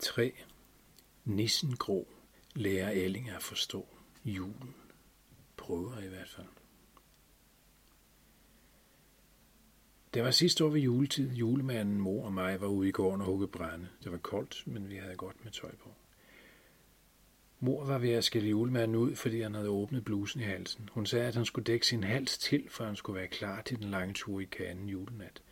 [0.00, 0.32] 3.
[1.24, 2.08] Nissen Grå
[2.54, 3.88] lærer Elling at forstå
[4.24, 4.74] julen.
[5.56, 6.46] Prøver i hvert fald.
[10.14, 11.32] Det var sidste år ved juletid.
[11.32, 13.88] Julemanden, mor og mig var ude i gården og hugge brænde.
[14.04, 15.94] Det var koldt, men vi havde godt med tøj på.
[17.60, 20.88] Mor var ved at skille julemanden ud, fordi han havde åbnet blusen i halsen.
[20.92, 23.78] Hun sagde, at han skulle dække sin hals til, for han skulle være klar til
[23.78, 25.42] den lange tur i kanen julenat.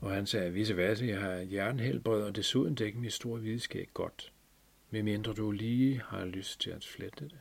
[0.00, 3.88] Og han sagde, visse vasse, jeg har jernhelbred, og desuden dækker min store hvide skæg
[3.94, 4.32] godt.
[4.90, 7.38] Medmindre du lige har lyst til at flette det.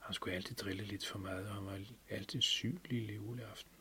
[0.00, 1.78] Han skulle altid drille lidt for meget, og han var
[2.10, 3.72] altid syg lille juleaften.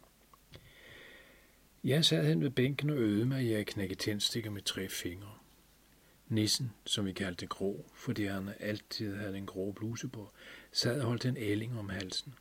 [1.84, 5.37] Jeg sad hen ved bænken og øvede mig i at knække tændstikker med tre fingre.
[6.27, 10.31] Nissen, som vi kaldte grå, fordi han altid havde en grå bluse på,
[10.71, 12.34] sad og holdt en ælling om halsen.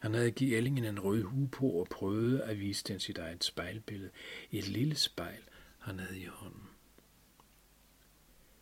[0.00, 3.44] Han havde givet ællingen en rød hue på og prøvede at vise den sit eget
[3.44, 4.10] spejlbillede,
[4.50, 5.42] et lille spejl,
[5.78, 6.68] han havde i hånden.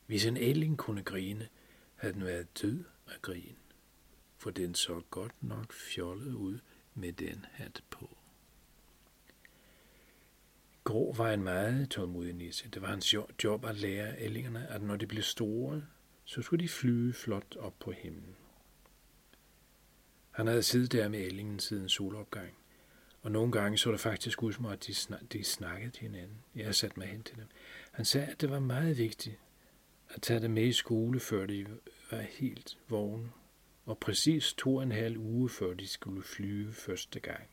[0.07, 1.49] Hvis en ælling kunne grine,
[1.95, 3.57] havde den været død af grin,
[4.37, 6.59] for den så godt nok fjollet ud
[6.95, 8.17] med den hat på.
[10.85, 12.69] Grå var en meget tålmodig nisse.
[12.69, 13.15] Det var hans
[13.45, 15.83] job at lære ællingerne, at når de blev store,
[16.25, 18.37] så skulle de flyve flot op på himlen.
[20.39, 22.51] Han havde siddet der med ællingen siden solopgang,
[23.23, 26.37] og nogle gange så det faktisk ud som at de, snak- de snakkede til hinanden.
[26.55, 27.45] Jeg satte mig hen til dem.
[27.93, 29.39] Han sagde, at det var meget vigtigt
[30.09, 31.67] at tage dem med i skole, før de
[32.11, 33.31] var helt vågne,
[33.87, 37.45] og præcis to og en halv uge før de skulle flyve første gang.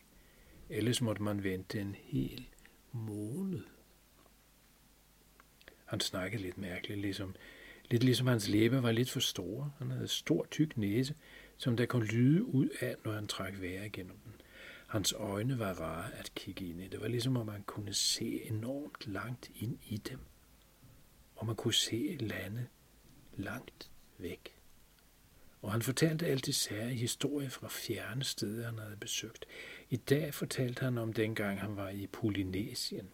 [0.70, 2.50] Ellers måtte man vente en hel
[2.92, 3.64] måned.
[5.86, 7.36] Han snakkede lidt mærkeligt, ligesom,
[7.90, 9.72] lidt ligesom hans læber var lidt for store.
[9.78, 11.16] Han havde stor tyk næse,
[11.58, 14.34] som der kunne lyde ud af, når han trak vejr igennem den.
[14.88, 16.88] Hans øjne var rare at kigge ind i.
[16.88, 20.20] Det var ligesom, om man kunne se enormt langt ind i dem.
[21.36, 22.68] Og man kunne se lande
[23.34, 24.56] langt væk.
[25.62, 29.46] Og han fortalte alt det sære historier fra fjerne steder, han havde besøgt.
[29.90, 33.10] I dag fortalte han om dengang, han var i Polynesien.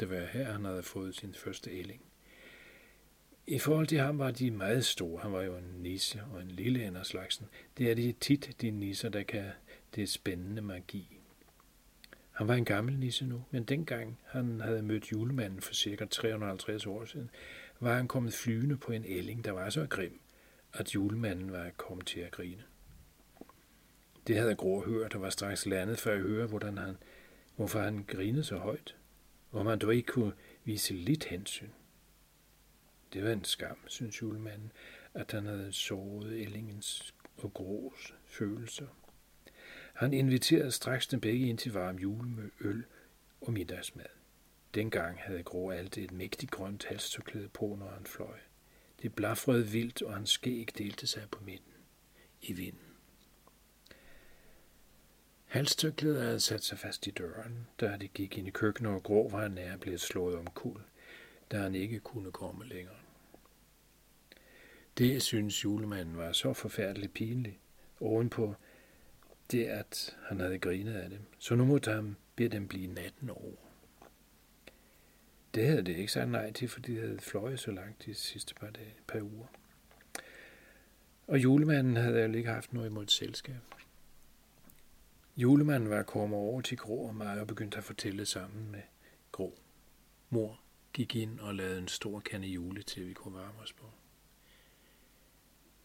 [0.00, 2.02] Det var her, han havde fået sin første ælling.
[3.50, 5.20] I forhold til ham var de meget store.
[5.22, 7.46] Han var jo en nisse og en lille en af slagsen.
[7.78, 9.50] Det er de tit, de nisser, der kan
[9.94, 11.18] det spændende magi.
[12.32, 16.86] Han var en gammel nisse nu, men dengang han havde mødt julemanden for cirka 350
[16.86, 17.30] år siden,
[17.80, 20.20] var han kommet flyvende på en ælling, der var så grim,
[20.72, 22.62] at julemanden var kommet til at grine.
[24.26, 26.96] Det havde Grå hørt og var straks landet for at høre, hvordan han,
[27.56, 28.96] hvorfor han grinede så højt,
[29.50, 30.32] hvor man dog ikke kunne
[30.64, 31.68] vise lidt hensyn.
[33.12, 34.72] Det var en skam, synes julemanden,
[35.14, 38.86] at han havde såret ællingens og grås følelser.
[39.94, 42.84] Han inviterede straks dem begge ind til varm jule med øl
[43.40, 44.04] og middagsmad.
[44.74, 48.38] Dengang havde Grå altid et mægtigt grønt halstørklæde på, når han fløj.
[49.02, 51.72] Det blafrede vildt, og hans skæg delte sig på midten
[52.42, 52.96] i vinden.
[55.44, 59.28] Halstørklædet havde sat sig fast i døren, da det gik ind i køkkenet, og Grå
[59.28, 60.80] var nær blevet slået om kul,
[61.50, 62.99] da han ikke kunne komme længere.
[65.00, 67.56] Det synes julemanden var så forfærdeligt pinligt,
[68.00, 68.54] ovenpå
[69.50, 71.20] det, at han havde grinet af dem.
[71.38, 73.72] Så nu måtte han bede dem blive 18 år.
[75.54, 78.54] Det havde det ikke sagt nej til, fordi de havde fløjet så langt de sidste
[78.54, 79.46] par, dage, par uger.
[81.26, 83.60] Og julemanden havde jo ikke haft noget imod et selskab.
[85.36, 88.82] Julemanden var kommet over til Grå og mig og begyndte at fortælle sammen med
[89.32, 89.58] Grå.
[90.30, 90.60] Mor
[90.92, 93.86] gik ind og lavede en stor kande jule til, vi kunne varme os på.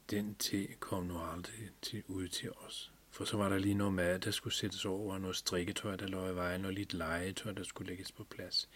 [0.10, 2.92] Den te kom nu aldrig til, ud til os.
[3.10, 6.08] For så var der lige noget mad, der skulle sættes over, og noget strikketøj, der
[6.08, 8.70] lå i vejen, og lidt legetøj, der skulle lægges på plads.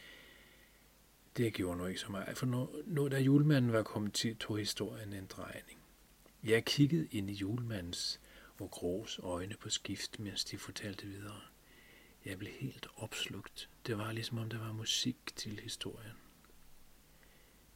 [1.37, 4.57] Det gjorde nu ikke så meget, for når, nu da julemanden var kommet til, tog
[4.57, 5.79] historien en drejning.
[6.43, 8.19] Jeg kiggede ind i julemandens
[8.59, 11.41] og Grås øjne på skift, mens de fortalte videre.
[12.25, 13.69] Jeg blev helt opslugt.
[13.87, 16.28] Det var ligesom om der var musik til historien.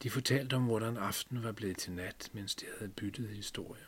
[0.02, 3.84] De fortalte om, hvordan aftenen var blevet til nat, mens de havde byttet historier.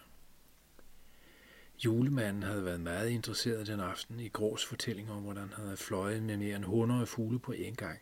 [1.85, 6.23] Julemanden havde været meget interesseret den aften i Grås fortælling om, hvordan han havde fløjet
[6.23, 7.99] med mere end 100 fugle på én gang.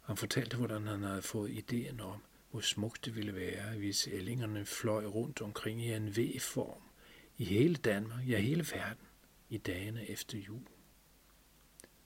[0.00, 4.66] Han fortalte, hvordan han havde fået ideen om, hvor smukt det ville være, hvis ællingerne
[4.66, 6.82] fløj rundt omkring i en V-form
[7.38, 9.06] i hele Danmark, ja hele verden,
[9.50, 10.62] i dagene efter jul.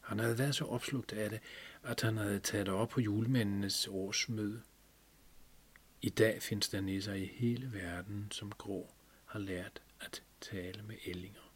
[0.01, 1.41] Han havde været så opslugt af det,
[1.83, 4.63] at han havde taget det op på julemændenes årsmøde.
[6.03, 8.91] I dag findes der nisser i hele verden, som Grå
[9.25, 11.53] har lært at tale med ællinger.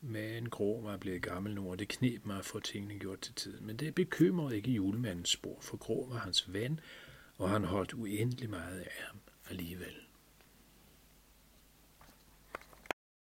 [0.00, 3.34] Men Grå var blevet gammel nu, og det knep mig at få tingene gjort til
[3.34, 3.66] tiden.
[3.66, 6.80] Men det bekymrede ikke julemandens spor, for Grå var hans ven,
[7.36, 10.05] og han holdt uendelig meget af ham alligevel.